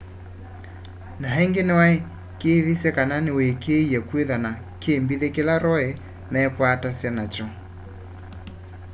[1.21, 5.87] na ingi niwaikiithisye kana niwikiie kwithwa na kimbithi kila roe
[6.31, 7.47] meekwatasya nakyo